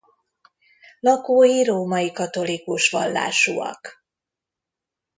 [0.99, 4.03] Lakói római katolikus vallásúak.